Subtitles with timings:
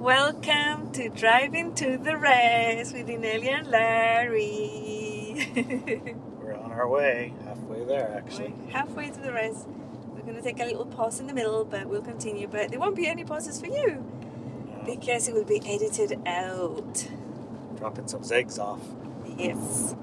[0.00, 5.46] Welcome to Driving to the Rest with Inelia and Larry.
[6.40, 8.54] We're on our way, halfway there actually.
[8.64, 9.68] We're halfway to the rest.
[10.14, 12.46] We're going to take a little pause in the middle, but we'll continue.
[12.48, 14.02] But there won't be any pauses for you
[14.74, 17.06] Uh, because it will be edited out.
[17.76, 18.80] dropping some eggs off.
[19.36, 19.94] Yes.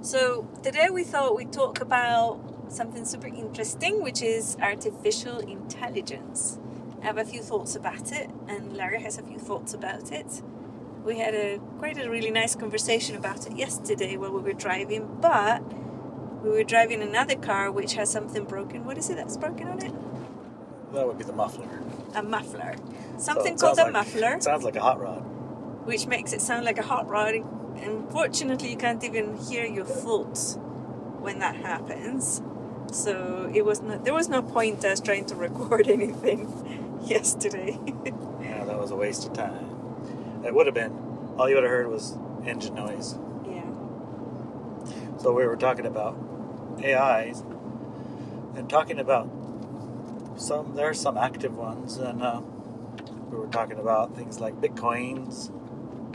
[0.00, 6.58] So today we thought we'd talk about something super interesting, which is artificial intelligence.
[7.04, 10.40] I have a few thoughts about it, and Larry has a few thoughts about it.
[11.04, 15.18] We had a quite a really nice conversation about it yesterday while we were driving,
[15.20, 15.62] but
[16.42, 18.86] we were driving another car which has something broken.
[18.86, 19.92] What is it that's broken on it?
[20.94, 21.68] That would be the muffler.
[22.14, 22.74] A muffler.
[23.18, 24.36] Something it called a like- muffler.
[24.36, 25.20] It sounds like a hot rod.
[25.84, 27.34] which makes it sound like a hot rod.
[27.76, 30.56] Unfortunately, you can't even hear your thoughts
[31.20, 32.40] when that happens.
[32.92, 34.04] So it was not.
[34.06, 36.48] There was no point us trying to record anything
[37.08, 37.78] yesterday.
[38.40, 40.42] Yeah, that was a waste of time.
[40.44, 40.92] It would have been.
[41.38, 43.16] All you would have heard was engine noise.
[43.46, 43.64] yeah.
[45.18, 46.16] So we were talking about
[46.84, 47.42] AIs
[48.56, 49.28] and talking about
[50.36, 50.74] some.
[50.74, 52.40] There are some active ones, and uh,
[53.30, 55.50] we were talking about things like bitcoins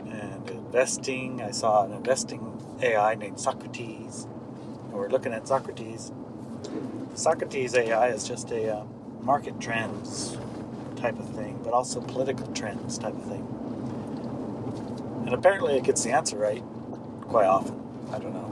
[0.10, 1.42] and investing.
[1.42, 4.28] I saw an investing AI named Socrates,
[4.86, 6.12] and we're looking at Socrates.
[7.16, 8.84] Socrates AI is just a uh,
[9.22, 10.38] market trends
[11.00, 13.46] type of thing, but also political trends type of thing.
[15.26, 16.64] And apparently, it gets the answer right
[17.22, 17.80] quite often.
[18.12, 18.46] I don't know.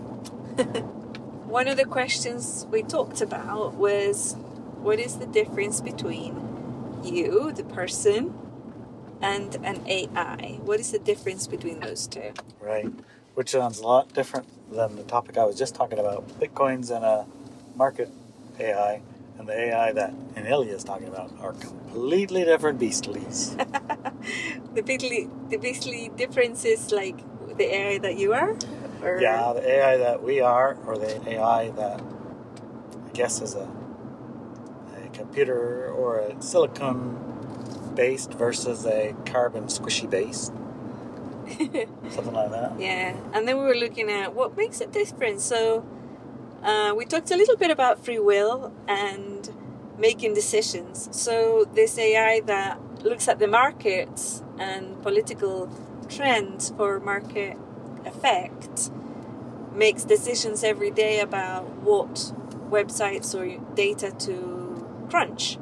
[1.48, 4.36] One of the questions we talked about was,
[4.82, 8.38] what is the difference between you, the person,
[9.22, 10.60] and an AI?
[10.64, 12.34] What is the difference between those two?
[12.60, 12.92] Right.
[13.34, 16.28] Which sounds a lot different than the topic I was just talking about.
[16.40, 17.26] Bitcoins and a
[17.76, 18.10] market
[18.60, 19.02] AI
[19.38, 23.56] and the AI that Inelia is talking about are completely different beastlies.
[24.74, 27.18] The basically, the basically difference is like
[27.58, 28.56] the AI that you are.
[29.02, 29.20] Or?
[29.20, 33.68] yeah, the AI that we are, or the AI that I guess is a,
[35.04, 37.18] a computer or a silicon
[37.96, 40.54] based versus a carbon squishy based.
[42.10, 42.80] Something like that.
[42.80, 45.42] Yeah, and then we were looking at what makes it different.
[45.42, 45.84] So
[46.64, 49.50] uh, we talked a little bit about free will and
[49.98, 51.10] making decisions.
[51.12, 55.70] So this AI that looks at the markets and political
[56.10, 57.58] trends for market
[58.06, 58.90] effect
[59.74, 62.32] makes decisions every day about what
[62.70, 65.58] websites or data to crunch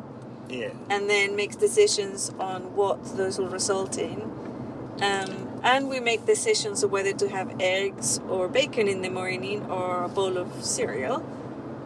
[0.49, 0.69] Yeah.
[0.89, 4.21] and then makes decisions on what those will result in.
[5.01, 9.65] Um, and we make decisions of whether to have eggs or bacon in the morning
[9.65, 11.21] or a bowl of cereal,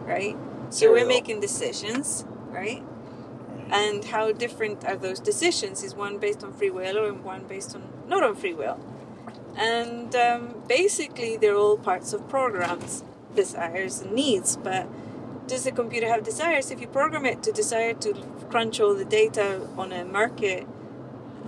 [0.04, 0.36] right?
[0.68, 2.82] So we're making decisions, right?
[2.82, 3.72] Right.
[3.72, 5.82] And how different are those decisions?
[5.82, 8.78] Is one based on free will or one based on not on free will?
[9.56, 13.02] And um, basically, they're all parts of programs,
[13.34, 14.56] desires and needs.
[14.56, 14.88] But
[15.48, 16.70] does the computer have desires?
[16.70, 18.14] If you program it to desire to
[18.50, 20.66] crunch all the data on a market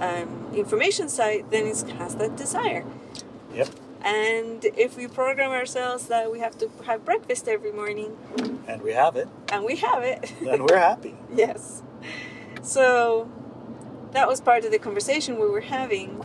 [0.02, 2.84] um, information site, then it has that desire.
[3.54, 3.68] Yep.
[4.04, 8.16] And if we program ourselves that we have to have breakfast every morning,
[8.66, 11.14] And we have it, and we have it, then we're happy.
[11.34, 11.82] yes.
[12.62, 13.30] So
[14.12, 16.20] that was part of the conversation we were having,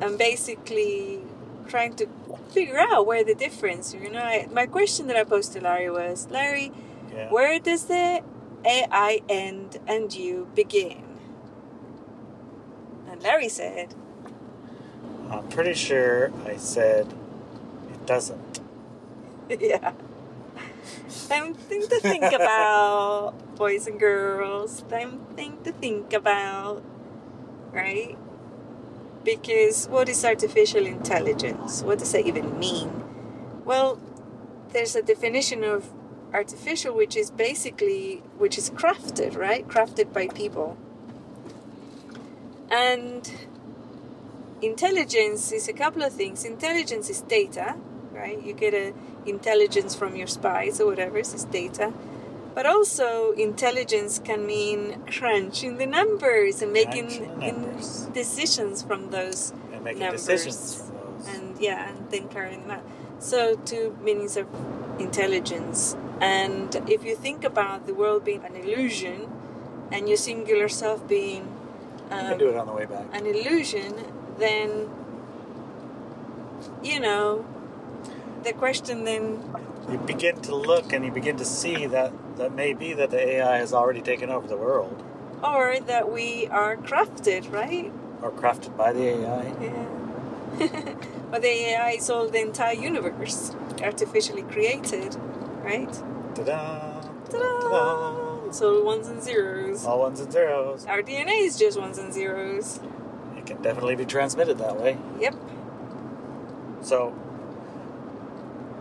[0.00, 1.22] and basically
[1.68, 2.06] trying to
[2.50, 3.94] figure out where the difference.
[3.94, 6.70] You know, I, my question that I posed to Larry was, Larry,
[7.12, 7.30] Yeah.
[7.30, 8.22] where does the
[8.64, 11.02] AI end and you begin?
[13.22, 13.94] Larry said,
[15.30, 17.06] I'm pretty sure I said
[17.92, 18.60] it doesn't.
[19.60, 19.92] yeah.
[21.08, 24.82] Something to think about, boys and girls.
[24.88, 26.82] Something to think about,
[27.70, 28.18] right?
[29.24, 31.82] Because what is artificial intelligence?
[31.82, 33.04] What does that even mean?
[33.64, 34.00] Well,
[34.70, 35.90] there's a definition of
[36.34, 39.66] artificial which is basically which is crafted, right?
[39.68, 40.76] Crafted by people.
[42.72, 43.30] And
[44.62, 46.44] intelligence is a couple of things.
[46.44, 47.76] Intelligence is data,
[48.12, 48.40] right?
[48.42, 48.92] You get a
[49.26, 51.92] intelligence from your spies or whatever, it's data.
[52.54, 58.06] But also, intelligence can mean crunching the numbers and making Crunching the in- numbers.
[58.12, 60.26] decisions from those And making Numbers.
[60.26, 61.28] decisions from those.
[61.34, 62.82] and yeah, and then carrying them out.
[63.20, 64.46] So, two meanings of
[64.98, 65.96] intelligence.
[66.20, 69.30] And if you think about the world being an illusion
[69.90, 71.48] and your singular self being
[72.14, 73.06] you um, can do it on the way back.
[73.12, 73.94] an illusion,
[74.38, 74.88] then
[76.82, 77.44] you know
[78.44, 79.42] the question then
[79.90, 83.20] You begin to look and you begin to see that that may be that the
[83.20, 85.02] AI has already taken over the world.
[85.42, 87.92] or that we are crafted, right?
[88.22, 89.52] or crafted by the AI.
[89.60, 90.94] Yeah.
[91.30, 95.16] but the AI is all the entire universe, artificially created,
[95.64, 95.94] right?
[96.34, 97.00] Ta-da!
[97.30, 98.12] Ta-da!
[98.60, 99.84] All ones and zeros.
[99.84, 100.84] All ones and zeros.
[100.86, 102.80] Our DNA is just ones and zeros.
[103.36, 104.98] It can definitely be transmitted that way.
[105.20, 105.34] Yep.
[106.82, 107.14] So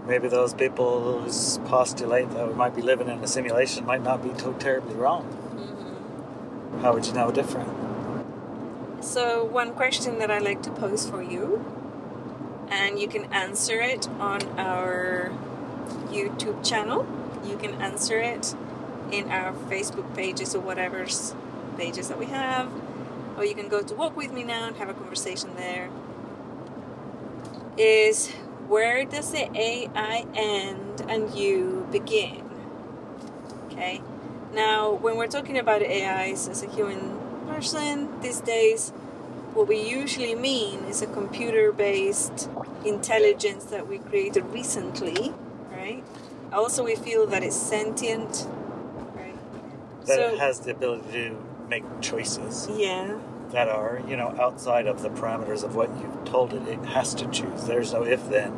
[0.07, 4.21] maybe those people who postulate that we might be living in a simulation might not
[4.23, 5.23] be too terribly wrong.
[5.23, 6.81] Mm-hmm.
[6.81, 7.69] How would you know different?
[9.01, 11.65] So, one question that I like to pose for you,
[12.69, 15.31] and you can answer it on our
[16.09, 17.07] YouTube channel.
[17.43, 18.55] You can answer it
[19.11, 21.35] in our Facebook pages or whatever's
[21.77, 22.71] pages that we have,
[23.37, 25.89] or you can go to Walk With Me Now and have a conversation there.
[27.77, 28.29] Is
[28.67, 32.49] where does the AI end and you begin?
[33.65, 34.01] Okay.
[34.53, 37.17] Now, when we're talking about AIs as a human
[37.47, 38.91] person these days,
[39.53, 42.49] what we usually mean is a computer based
[42.85, 45.33] intelligence that we created recently,
[45.71, 46.03] right?
[46.51, 48.47] Also, we feel that it's sentient,
[49.15, 49.35] right?
[50.05, 51.35] That So- it has the ability to
[51.69, 53.17] make choices Yeah,
[53.51, 56.67] that are, you know, outside of the parameters of what you've told it.
[56.67, 57.63] It has to choose.
[57.65, 58.51] There's no if then.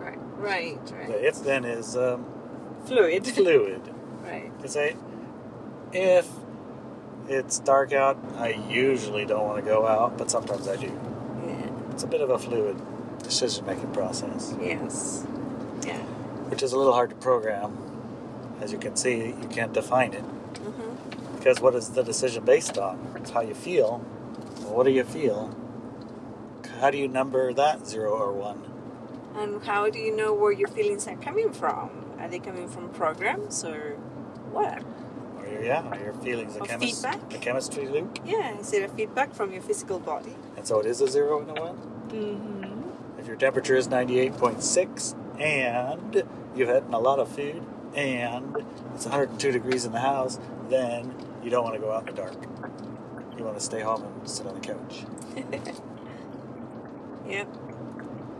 [0.00, 1.06] right, right, right.
[1.08, 2.24] The if then is um,
[2.86, 3.82] Fluid, fluid.
[4.24, 4.50] right?
[4.70, 4.96] Say,
[5.92, 6.28] if
[7.28, 10.86] it's dark out, I usually don't want to go out, but sometimes I do.
[11.46, 12.76] Yeah, It's a bit of a fluid
[13.22, 15.26] decision making process, yes,
[15.84, 15.98] yeah.
[16.48, 17.76] Which is a little hard to program.
[18.60, 20.22] As you can see, you can't define it.
[20.22, 22.98] hmm Because what is the decision based on?
[23.16, 24.04] It's how you feel.
[24.62, 25.54] Well, what do you feel?
[26.80, 28.62] How do you number that zero or one?
[29.36, 31.90] And how do you know where your feelings are coming from?
[32.18, 33.96] Are they coming from programs or
[34.50, 34.82] what?
[35.38, 37.34] Or your, yeah, or your feelings, a, Or chemis- feedback?
[37.34, 38.18] a chemistry loop.
[38.24, 40.34] Yeah, is it a feedback from your physical body?
[40.56, 41.76] And so it is a zero and a one.
[42.08, 43.20] Mm-hmm.
[43.20, 46.22] If your temperature is 98.6 and
[46.54, 47.62] you've eaten a lot of food
[47.94, 48.56] and
[48.94, 50.38] it's 102 degrees in the house,
[50.68, 52.36] then you don't want to go out in the dark.
[53.38, 55.04] You want to stay home and sit on the couch.
[57.28, 57.44] Yeah.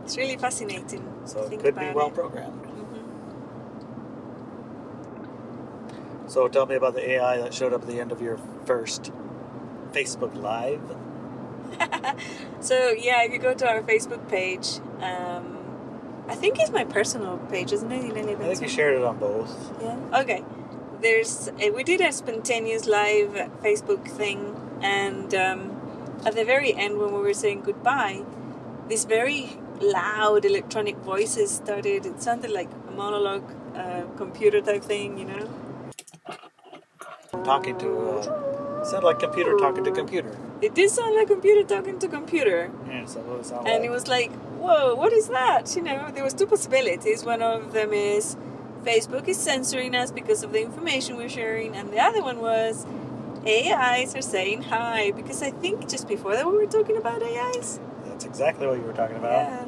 [0.05, 1.03] It's really fascinating.
[1.25, 2.13] So to it think could be well it.
[2.13, 2.63] programmed.
[2.63, 3.03] Mhm.
[6.31, 9.11] So tell me about the AI that showed up at the end of your first
[9.91, 10.81] Facebook Live.
[12.61, 15.56] So yeah, if you go to our Facebook page, um,
[16.27, 18.03] I think it's my personal page, isn't it?
[18.03, 19.73] Eleni I think you shared it on both.
[19.81, 19.97] Yeah.
[20.21, 20.43] Okay.
[21.01, 23.31] There's uh, we did a spontaneous live
[23.63, 28.23] Facebook thing, and um, at the very end, when we were saying goodbye,
[28.89, 32.05] this very loud electronic voices started.
[32.05, 33.43] It sounded like a monologue,
[33.75, 35.47] uh, computer type thing, you know.
[37.43, 40.35] Talking to, uh, sounded like computer talking to computer.
[40.61, 42.71] It did sound like computer talking to computer.
[42.87, 43.85] Yeah, so it sound And like?
[43.85, 44.31] it was like,
[44.67, 45.75] whoa, what is that?
[45.75, 47.23] You know, there was two possibilities.
[47.23, 48.35] One of them is
[48.83, 52.85] Facebook is censoring us because of the information we're sharing, and the other one was
[53.45, 57.79] AIs are saying hi because I think just before that we were talking about AIs.
[58.05, 59.31] That's exactly what you were talking about.
[59.31, 59.65] Yeah,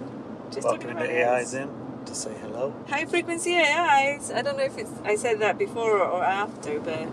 [0.51, 1.69] just talking Welcoming about the AIs in
[2.05, 2.73] to say hello.
[2.89, 4.31] High frequency AIs.
[4.31, 7.07] I don't know if it's I said that before or after, but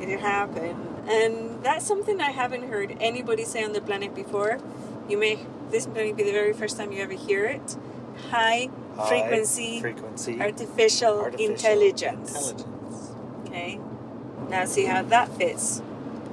[0.00, 4.58] it happened, and that's something I haven't heard anybody say on the planet before.
[5.08, 5.38] You may
[5.70, 7.76] this may be the very first time you ever hear it.
[8.30, 12.50] High, High frequency frequency artificial, artificial intelligence.
[12.52, 13.12] intelligence.
[13.46, 13.80] Okay.
[14.48, 15.82] Now see how that fits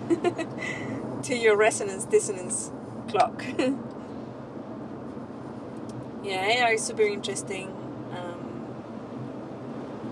[1.24, 2.72] to your resonance dissonance
[3.10, 3.44] clock.
[6.24, 7.68] yeah, AI is super interesting
[8.12, 8.66] um,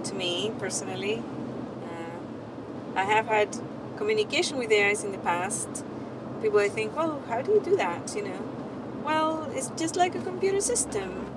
[0.03, 1.23] to me personally.
[1.85, 2.19] Uh,
[2.99, 3.57] I have had
[3.97, 5.83] communication with AIs in the past.
[6.41, 8.13] People I think, well, how do you do that?
[8.15, 8.39] You know,
[9.55, 11.27] it's just like a computer system.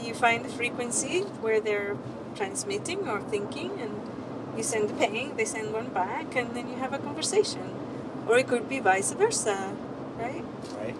[0.00, 1.96] You find the frequency where they're
[2.34, 4.00] transmitting or thinking, and
[4.56, 7.74] you send the ping, they send one back, and then you have a conversation.
[8.26, 9.74] Or it could be vice versa,
[10.18, 10.44] right?
[10.78, 10.96] Right?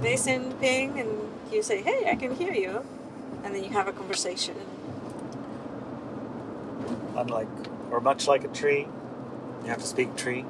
[0.00, 1.10] They send ping, and
[1.52, 2.84] you say, "Hey, I can hear you,"
[3.44, 4.56] and then you have a conversation.
[7.16, 7.48] Unlike,
[7.90, 8.86] or much like a tree,
[9.62, 10.44] you have to speak tree.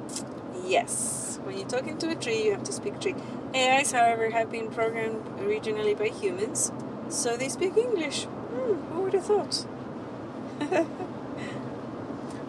[0.65, 3.15] Yes, when you're talking to a tree, you have to speak tree.
[3.55, 6.71] AIs, however, have been programmed originally by humans,
[7.09, 8.25] so they speak English.
[8.25, 9.65] Hmm, who would have thought?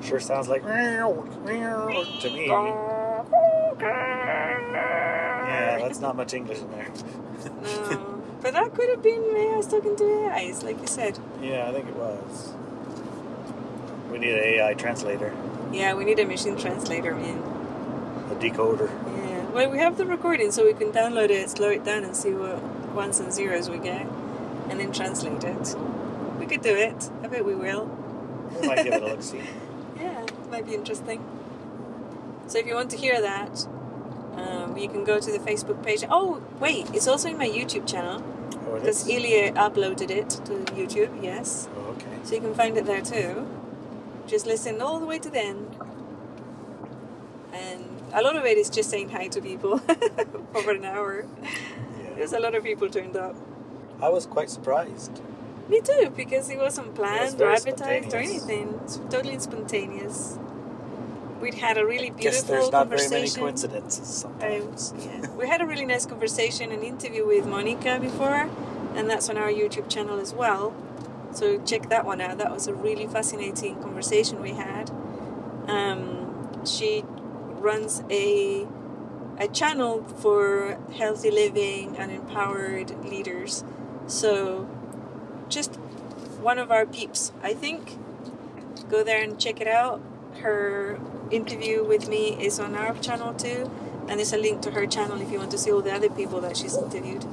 [0.03, 2.47] Sure sounds like to me.
[5.51, 6.89] Yeah, that's not much English in there.
[7.63, 11.19] No, but that could have been AIs talking to AIs, like you said.
[11.41, 12.53] yeah, I think it was.
[14.11, 15.33] We need an AI translator,
[15.73, 17.39] Yeah, we need a machine translator, man.
[18.31, 18.91] a decoder.
[19.53, 22.31] Well, we have the recording, so we can download it, slow it down, and see
[22.31, 22.63] what
[22.95, 24.07] ones and zeros we get,
[24.69, 25.77] and then translate it.
[26.39, 27.11] We could do it.
[27.23, 27.87] I bet we will.
[28.61, 29.41] We might give it a look see.
[29.99, 31.25] Yeah, might be interesting.
[32.47, 33.67] So if you want to hear that,
[34.37, 36.05] um, you can go to the Facebook page.
[36.09, 38.23] Oh, wait, it's also in my YouTube channel
[38.69, 39.09] Oh, it because?
[39.09, 41.23] Ilya uploaded it to YouTube.
[41.23, 42.07] Yes, Oh, okay.
[42.23, 43.47] so you can find it there too.
[44.29, 45.77] Just listen all the way to the end.
[47.53, 49.81] And a lot of it is just saying hi to people
[50.55, 51.25] over an hour.
[51.43, 52.11] Yeah.
[52.17, 53.37] There's a lot of people turned up.
[54.03, 55.21] I was quite surprised.
[55.69, 58.81] Me too, because it wasn't planned or advertised or anything.
[58.85, 60.39] It's totally spontaneous.
[61.41, 64.95] We'd had a really Guess beautiful there's not very many coincidences Um, sometimes.
[64.99, 65.31] yeah.
[65.31, 68.51] We had a really nice conversation and interview with Monica before,
[68.95, 70.75] and that's on our YouTube channel as well.
[71.33, 72.39] So check that one out.
[72.39, 74.91] That was a really fascinating conversation we had.
[75.69, 77.05] Um, she
[77.61, 78.67] runs a
[79.39, 83.65] a channel for healthy living and empowered leaders.
[84.07, 84.69] So
[85.49, 85.77] just
[86.43, 87.99] one of our peeps, I think.
[88.91, 90.03] Go there and check it out.
[90.43, 91.01] Her
[91.31, 93.71] interview with me is on our channel too,
[94.09, 96.11] and there's a link to her channel if you want to see all the other
[96.11, 97.25] people that she's interviewed.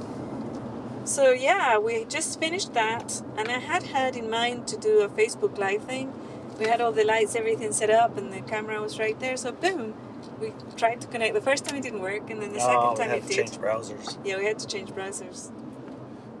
[1.04, 5.08] So yeah, we just finished that, and I had had in mind to do a
[5.08, 6.12] Facebook Live thing.
[6.58, 9.36] We had all the lights, everything set up, and the camera was right there.
[9.36, 9.94] So boom,
[10.40, 11.34] we tried to connect.
[11.34, 13.22] The first time it didn't work, and then the oh, second we time had it
[13.22, 13.36] to did.
[13.36, 14.18] change browsers.
[14.24, 15.50] Yeah, we had to change browsers.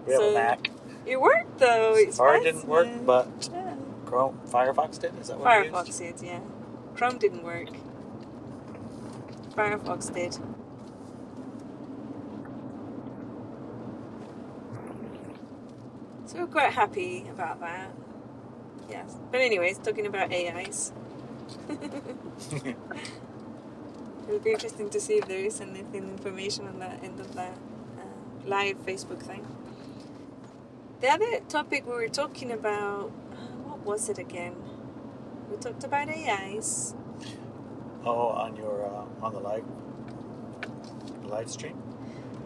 [0.06, 0.70] We have a Mac.
[1.06, 1.96] It worked though.
[2.10, 3.74] Safari didn't work, but Yeah.
[4.04, 5.12] Chrome, Firefox did.
[5.20, 6.40] Is that what Firefox did, yeah.
[6.94, 7.68] Chrome didn't work.
[9.54, 10.34] Firefox did.
[16.26, 17.90] So we're quite happy about that.
[18.90, 19.16] Yes.
[19.30, 20.92] But anyways, talking about AIs.
[24.28, 27.56] It'll be interesting to see if there is anything information on that end of that
[27.98, 29.46] uh, live Facebook thing.
[31.00, 33.10] The other topic we were talking about,
[33.64, 34.54] what was it again?
[35.50, 36.94] We talked about AIs.
[38.04, 39.64] Oh, on your uh, on the live
[41.24, 41.76] live stream.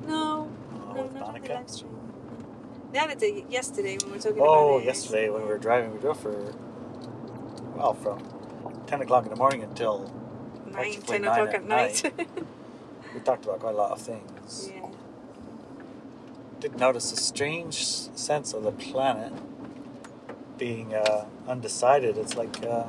[0.06, 1.98] No, Uh, no, not on the live stream.
[2.92, 4.86] The other day, yesterday, when we were talking Oh, about AIs.
[4.86, 6.54] yesterday when we were driving, we drove for
[7.76, 8.18] well from
[8.86, 10.10] ten o'clock in the morning until
[10.72, 12.12] Nine, ten nine o'clock at at night.
[13.14, 14.70] we talked about quite a lot of things.
[14.74, 14.86] yeah.
[16.60, 19.32] Did notice a strange sense of the planet
[20.58, 22.16] being uh, undecided.
[22.16, 22.84] It's like uh,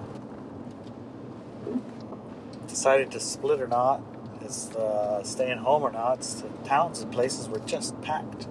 [2.68, 4.02] decided to split or not.
[4.44, 6.20] Is uh, staying home or not?
[6.20, 8.48] It's the towns and places were just packed,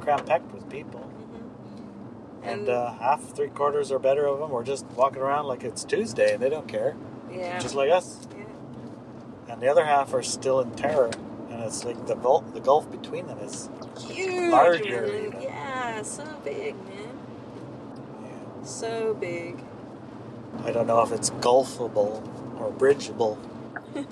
[0.00, 1.00] cram packed with people.
[1.00, 5.46] hmm And And- uh, half, three quarters or better of them were just walking around
[5.46, 6.94] like it's Tuesday and they don't care,
[7.32, 7.58] Yeah.
[7.58, 8.18] just like us.
[9.54, 11.12] And the other half are still in terror,
[11.48, 13.68] and it's like the gulf, the gulf between them is
[14.00, 14.50] Huge.
[14.50, 15.40] Larger, you know.
[15.40, 17.16] Yeah, so big, man.
[18.24, 19.62] yeah, So big.
[20.64, 22.20] I don't know if it's gulfable
[22.58, 23.38] or bridgeable.
[23.94, 24.02] I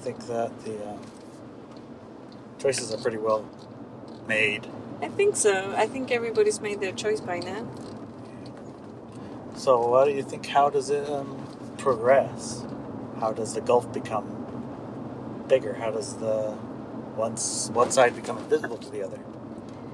[0.00, 0.96] think that the uh,
[2.58, 3.46] choices are pretty well
[4.26, 4.66] made.
[5.02, 5.74] I think so.
[5.76, 7.68] I think everybody's made their choice by now.
[9.54, 10.46] So, what do you think?
[10.46, 11.46] How does it um,
[11.76, 12.64] progress?
[13.20, 15.74] How does the gulf become bigger?
[15.74, 16.52] How does the
[17.16, 19.18] one s- one side become invisible to the other?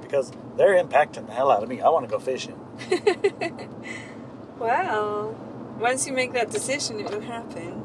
[0.02, 1.80] Because they're impacting the hell out of me.
[1.80, 2.58] I want to go fishing.
[4.58, 5.34] Well,
[5.80, 7.82] once you make that decision, it will happen.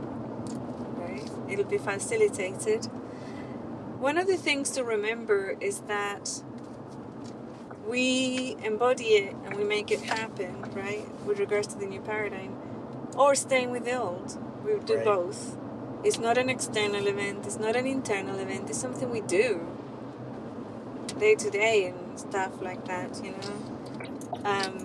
[0.97, 1.29] Right?
[1.49, 2.85] It'll be facilitated.
[3.99, 6.43] One of the things to remember is that
[7.87, 11.05] we embody it and we make it happen, right?
[11.25, 12.55] With regards to the new paradigm,
[13.17, 14.37] or staying with the old.
[14.65, 15.05] We do Right.
[15.05, 15.57] both.
[16.03, 19.61] It's not an external event, it's not an internal event, it's something we do
[21.17, 23.55] day to day and stuff like that, you know?
[24.43, 24.75] Um,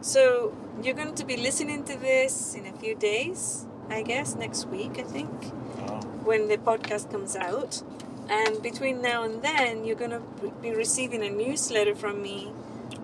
[0.00, 0.52] so
[0.82, 4.98] you're going to be listening to this in a few days, I guess, next week,
[4.98, 5.30] I think,
[5.88, 7.82] Oh, when the podcast comes out.
[8.28, 10.20] And between now and then, you're going to
[10.60, 12.52] be receiving a newsletter from me.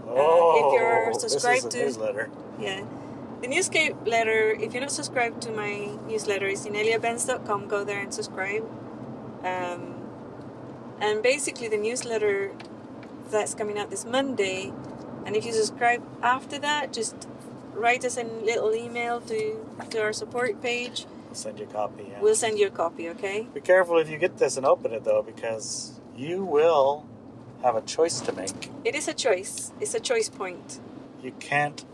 [0.07, 2.31] oh you're this is subscribed a to- newsletter.
[2.61, 2.85] Yeah.
[3.45, 7.69] The newsletter, if you're not subscribed to my newsletter, is ineliabenz.com.
[7.69, 8.65] Go there and subscribe.
[9.45, 10.01] Um,
[10.99, 12.53] and basically, the newsletter
[13.31, 14.73] that's coming out this Monday,
[15.27, 17.29] and if you subscribe after that, just
[17.75, 21.05] write us a little email to, to our support page.
[21.27, 22.07] We'll send you a copy.
[22.13, 22.23] Yeah.
[22.23, 23.47] We'll send you a copy, okay?
[23.53, 27.05] Be careful if you get this and open it though, because you will
[27.63, 28.71] have a choice to make.
[28.87, 30.81] It is a choice, it's a choice point.
[31.23, 31.85] You can't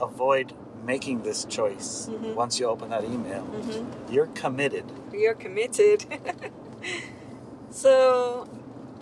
[0.00, 0.54] avoid
[0.88, 2.34] making this choice, Mhm.
[2.34, 4.86] once you open that email, hmm you're committed.
[5.12, 5.98] You're committed.
[7.70, 8.48] so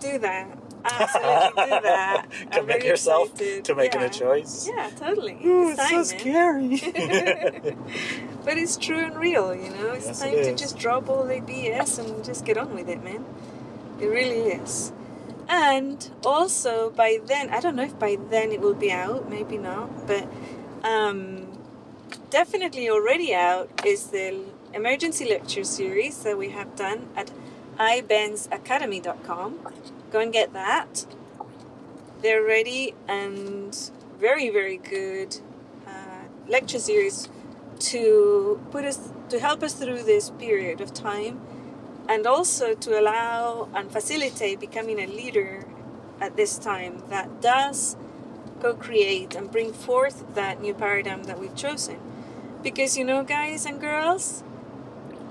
[0.00, 0.46] do that.
[0.84, 2.26] Absolutely do that.
[2.52, 3.64] Commit very yourself excited.
[3.64, 4.06] to making yeah.
[4.06, 4.68] a choice.
[4.72, 5.36] Yeah, totally.
[5.44, 6.76] Ooh, it's it's so scary.
[8.44, 9.92] but it's true and real, you know.
[9.92, 12.88] It's Yes, time it to just drop all the BS and just get on with
[12.88, 13.24] it, man.
[14.00, 14.92] It really is.
[15.48, 19.58] And also by then, I don't know if by then it will be out, maybe
[19.58, 20.26] not, but
[20.84, 21.45] um,
[22.36, 27.30] definitely already out is the emergency lecture series that we have done at
[27.78, 29.58] ibenzacademy.com.
[30.12, 31.06] Go and get that.
[32.20, 33.74] They're ready and
[34.20, 35.38] very, very good
[35.86, 37.30] uh, lecture series
[37.78, 38.98] to put us
[39.30, 41.40] to help us through this period of time
[42.06, 45.64] and also to allow and facilitate becoming a leader
[46.20, 47.96] at this time that does
[48.60, 51.98] co-create and bring forth that new paradigm that we've chosen
[52.66, 54.42] because you know guys and girls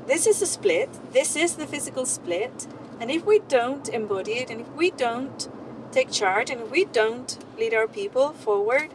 [0.07, 0.89] this is a split.
[1.13, 2.67] This is the physical split.
[2.99, 5.49] And if we don't embody it and if we don't
[5.91, 8.91] take charge and if we don't lead our people forward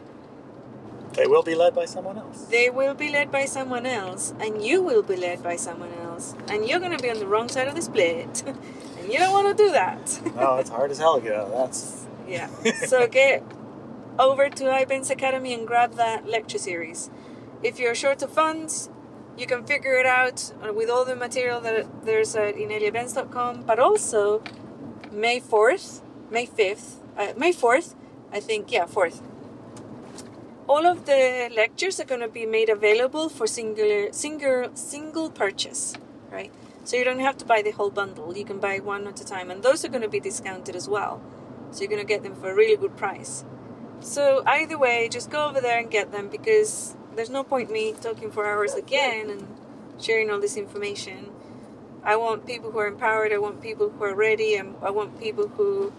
[1.13, 2.45] they will be led by someone else.
[2.45, 6.33] they will be led by someone else and you will be led by someone else
[6.47, 8.43] and you're going to be on the wrong side of the split.
[9.01, 10.21] And you don't want to do that.
[10.35, 12.47] No, it's hard as hell to get out of That's yeah.
[12.91, 13.43] So get
[14.17, 17.09] over to iBenz Academy and grab that lecture series
[17.63, 18.89] if you're short of funds
[19.37, 24.43] you can figure it out with all the material that there's at ineliabenz.com but also
[25.11, 27.95] May 4th May 5th uh, May 4th
[28.31, 29.21] I think yeah 4th
[30.67, 35.95] all of the lectures are going to be made available for singular single single purchase
[36.31, 36.51] right?
[36.83, 38.35] So you don't have to buy the whole bundle.
[38.35, 40.89] You can buy one at a time and those are going to be discounted as
[40.89, 41.21] well.
[41.71, 43.45] So you're going to get them for a really good price.
[43.99, 47.93] So either way just go over there and get them because there's no point me
[47.93, 49.47] talking for hours again and
[49.99, 51.29] sharing all this information
[52.03, 55.19] i want people who are empowered i want people who are ready and i want
[55.19, 55.91] people who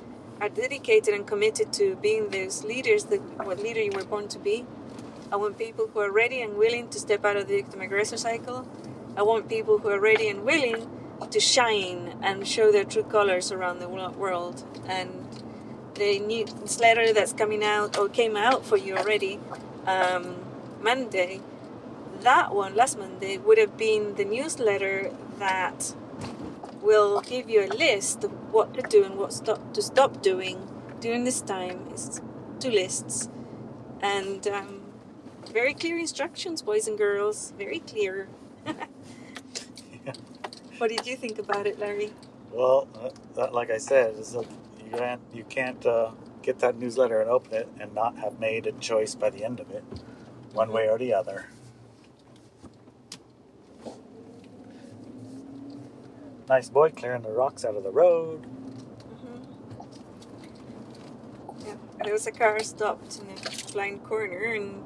[0.42, 4.40] are dedicated and committed to being those leaders that what leader you were born to
[4.40, 4.66] be.
[5.31, 8.16] I want people who are ready and willing to step out of the victim aggressor
[8.16, 8.66] cycle.
[9.16, 10.90] I want people who are ready and willing
[11.31, 14.64] to shine and show their true colors around the world.
[14.88, 15.29] And
[15.94, 19.38] the newsletter that's coming out or came out for you already
[19.87, 20.41] um,
[20.83, 21.40] Monday,
[22.21, 25.95] that one last Monday would have been the newsletter that
[26.81, 30.68] will give you a list of what to do and what stop to stop doing
[31.01, 31.87] during this time.
[31.90, 32.21] It's
[32.61, 33.29] two lists
[34.01, 34.81] and um,
[35.53, 37.53] very clear instructions, boys and girls.
[37.57, 38.29] Very clear.
[40.79, 42.11] What did you think about it, Larry?
[42.51, 46.11] well, that, that, like I said, you can't you can't uh,
[46.42, 49.61] get that newsletter and open it and not have made a choice by the end
[49.61, 49.85] of it,
[50.53, 51.47] one way or the other.
[56.49, 58.47] Nice boy clearing the rocks out of the road.
[61.65, 64.83] Yeah, there was a car stopped in a blind corner, and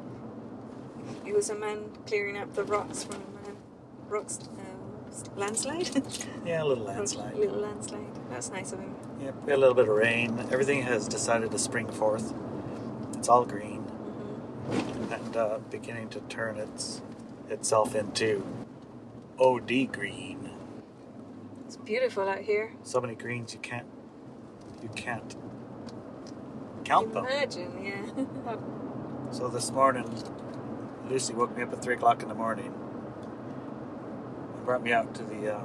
[1.27, 6.03] it was a man clearing up the rocks from a rocks uh, landslide.
[6.47, 7.35] Yeah, a little landslide.
[7.35, 8.31] Little landslide.
[8.31, 8.95] That's nice of him.
[9.21, 10.39] Yep, a little bit of rain.
[10.53, 12.33] Everything has decided to spring forth.
[13.17, 13.76] It's all green
[15.13, 17.03] and uh, beginning to turn its
[17.49, 18.45] itself into
[19.39, 20.51] OD green.
[21.65, 22.73] It's beautiful out here.
[22.83, 23.87] So many greens you can't
[24.83, 25.37] you can't
[26.85, 27.27] count them.
[27.27, 28.57] Imagine, yeah.
[29.33, 30.09] So this morning,
[31.09, 32.73] Lucy woke me up at three o'clock in the morning
[34.43, 35.65] and brought me out to the uh,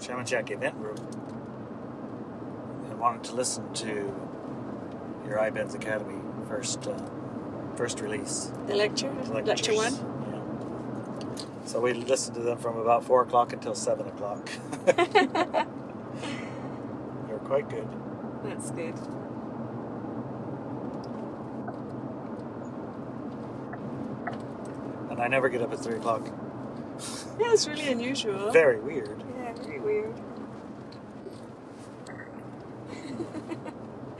[0.00, 0.98] Shaman Shack event room
[2.72, 4.14] and wanted to listen to
[5.26, 6.98] your iBenz Academy first uh,
[7.80, 8.52] first release.
[8.66, 9.10] the lecture,
[9.42, 9.94] lecture one.
[9.94, 11.64] Yeah.
[11.64, 14.50] So we listened to them from about four o'clock until seven o'clock.
[14.84, 14.92] they
[17.32, 17.88] were quite good.
[18.44, 18.94] That's good.
[25.10, 26.26] And I never get up at three o'clock.
[27.40, 28.50] Yeah, it's really unusual.
[28.52, 29.24] Very weird.
[29.38, 30.14] Yeah, very weird.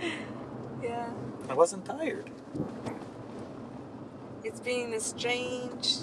[0.82, 1.10] yeah,
[1.50, 2.30] I wasn't tired.
[4.50, 5.96] It's been a strange,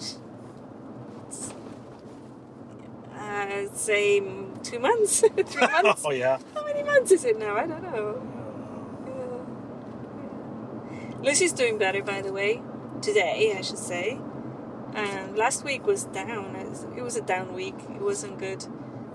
[3.14, 4.22] uh, I'd say
[4.64, 6.04] two months, three months.
[6.06, 6.38] oh yeah.
[6.56, 7.58] How many months is it now?
[7.58, 8.22] I don't know.
[10.92, 11.18] Yeah.
[11.22, 12.62] Lucy's doing better, by the way.
[13.02, 14.20] Today, I should say.
[14.96, 16.56] Um, last week was down.
[16.56, 17.76] It was, a down week.
[17.90, 18.66] It wasn't good.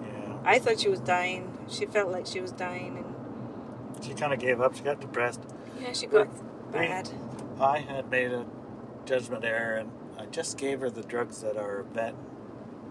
[0.02, 0.36] Yeah.
[0.44, 1.56] I thought she was dying.
[1.70, 4.76] She felt like she was dying, and She kind of gave up.
[4.76, 5.40] She got depressed.
[5.80, 6.28] yeah, she got
[6.70, 7.08] bad.
[7.58, 8.44] I had made a
[9.06, 12.14] judgment error, and I just gave her the drugs that are vet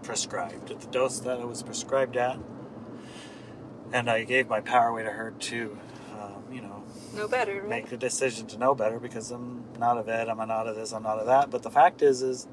[0.02, 2.38] prescribed at the dose that it was prescribed at,
[3.92, 5.78] and I gave my power away to her to,
[6.18, 6.82] um, you know,
[7.14, 7.68] No better, right?
[7.68, 10.92] make the decision to know better because I'm not a vet, I'm not of this,
[10.92, 11.50] I'm not of that.
[11.50, 12.48] But the fact is, is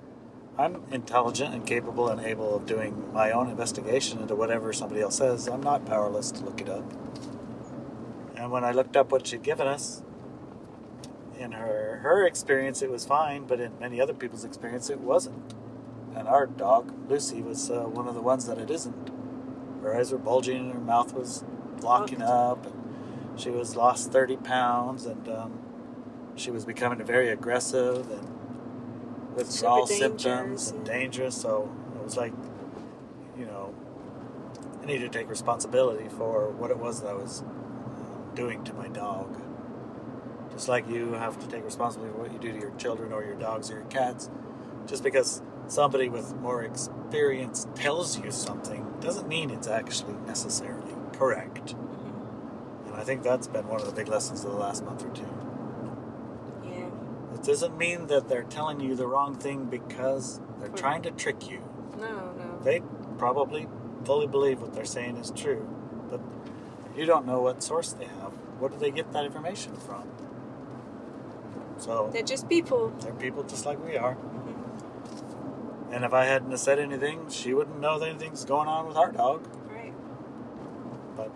[0.57, 5.17] I'm intelligent and capable and able of doing my own investigation into whatever somebody else
[5.17, 5.47] says.
[5.47, 6.83] I'm not powerless to look it up.
[8.35, 10.01] And when I looked up what she'd given us,
[11.39, 15.53] in her her experience it was fine, but in many other people's experience it wasn't.
[16.15, 19.09] And our dog Lucy was uh, one of the ones that it isn't.
[19.81, 21.43] Her eyes were bulging, and her mouth was
[21.81, 25.59] locking up, and she was lost 30 pounds, and um,
[26.35, 31.41] she was becoming very aggressive and withdrawal Super dangerous, symptoms and dangerous.
[31.41, 32.33] So it was like,
[33.37, 33.73] you know,
[34.81, 38.73] I needed to take responsibility for what it was that I was um, doing to
[38.73, 39.41] my dog.
[40.59, 43.23] Just like you have to take responsibility for what you do to your children or
[43.23, 44.29] your dogs or your cats.
[44.87, 51.75] Just because somebody with more experience tells you something doesn't mean it's actually necessarily correct.
[51.75, 52.87] Mhm.
[52.87, 55.09] And I think that's been one of the big lessons of the last month or
[55.11, 55.29] two.
[56.65, 56.87] Yeah.
[57.35, 61.49] It doesn't mean that they're telling you the wrong thing because they're trying to trick
[61.49, 61.59] you.
[61.97, 62.59] No, no.
[62.63, 62.81] They
[63.17, 63.69] probably
[64.03, 65.65] fully believe what they're saying is true,
[66.09, 66.19] but
[66.97, 68.33] you don't know what source they have.
[68.59, 70.03] Where do they get that information from?
[71.79, 72.89] So They're just people.
[73.01, 74.15] they're people just like we are.
[74.15, 75.93] Mhm.
[75.93, 79.11] And if I hadn't said anything, she wouldn't know that anything's going on with our
[79.11, 79.47] dog.
[79.69, 79.93] Right.
[81.15, 81.31] But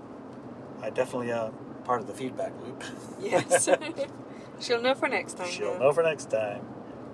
[0.81, 1.49] I definitely uh
[1.85, 2.83] part of the feedback loop.
[3.21, 3.67] Yes.
[4.59, 5.47] She'll know for next time.
[5.47, 5.79] She'll though.
[5.87, 6.61] know for next time.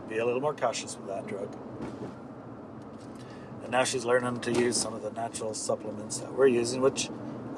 [0.09, 1.55] Be a little more cautious with that drug.
[3.63, 7.09] And now she's learning to use some of the natural supplements that we're using, which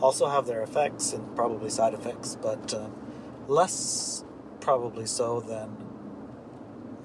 [0.02, 2.88] also have their effects and probably side effects, but uh,
[3.48, 4.24] less
[4.62, 5.76] probably so than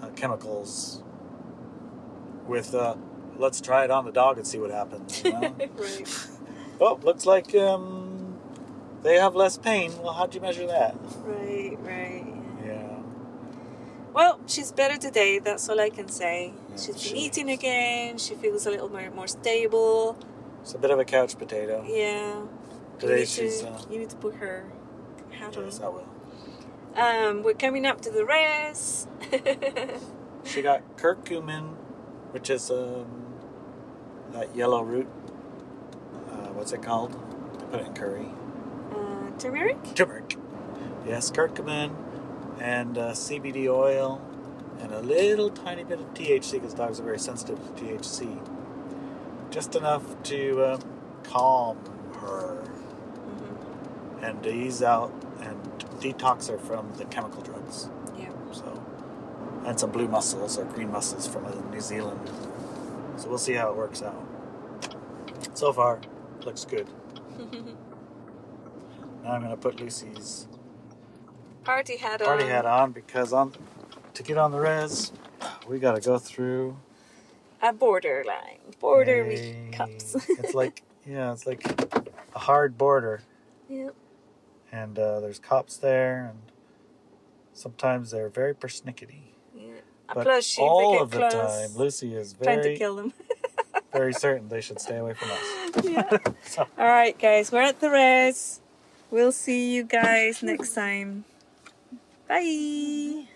[0.02, 1.02] uh, chemicals.
[2.46, 2.94] With uh,
[3.38, 5.24] let's try it on the dog and see what happens.
[5.24, 5.40] You know?
[5.76, 6.28] right.
[6.80, 8.38] oh, looks like um,
[9.02, 9.92] they have less pain.
[10.00, 10.94] Well, how'd you measure that?
[11.24, 11.76] Right.
[11.80, 12.24] Right.
[12.64, 12.98] yeah.
[14.12, 15.40] Well, she's better today.
[15.40, 16.54] That's all I can say.
[16.70, 18.18] Yeah, she's been eating again.
[18.18, 20.16] She feels a little more more stable.
[20.62, 21.84] It's a bit of a couch potato.
[21.88, 22.42] Yeah.
[22.98, 24.64] Today you she's, To, uh, you need to put her
[25.30, 26.15] hat Yes, I will.
[26.96, 29.06] Um, we're coming up to the res.
[30.44, 31.74] She got curcumin,
[32.32, 33.34] which is um,
[34.32, 35.08] that yellow root.
[36.14, 37.12] Uh, what's it called?
[37.60, 38.26] They put it in curry.
[38.92, 39.94] uh, turmeric.
[39.94, 40.36] Turmeric.
[41.06, 41.94] Yes, curcumin
[42.60, 44.20] and uh, CBD oil
[44.80, 48.40] and a little tiny bit of THC because dogs are very sensitive to THC.
[49.50, 50.80] Just enough to um,
[51.24, 51.78] calm
[52.20, 57.88] her hmm and to ease out and detox her from the chemical drugs.
[58.18, 58.30] Yeah.
[58.52, 58.84] So,
[59.64, 62.20] and some blue mussels or green mussels from New Zealand.
[63.16, 64.24] So we'll see how it works out.
[65.54, 66.00] So far,
[66.44, 66.86] looks good.
[69.22, 70.46] Now I'm gonna put Lucy's
[71.64, 72.26] Party hat on.
[72.28, 73.52] party hat on because on
[74.14, 75.10] to get on the res,
[75.66, 76.76] we gotta go through
[77.60, 78.58] A borderline.
[78.78, 80.14] Border a- cups.
[80.28, 81.64] it's like yeah, it's like
[82.36, 83.22] a hard border,
[83.68, 83.96] yep.
[84.76, 86.38] And uh, there's cops there, and
[87.54, 89.32] sometimes they're very persnickety.
[89.56, 89.72] Yeah.
[90.14, 93.12] But Plus, she all of the time, Lucy is trying to very kill them.
[93.92, 95.84] very certain they should stay away from us.
[95.84, 96.18] yeah.
[96.44, 98.60] So, All right, guys, we're at the res.
[99.10, 101.24] We'll see you guys next time.
[102.28, 103.26] Bye.